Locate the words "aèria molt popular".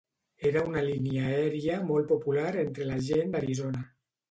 1.33-2.49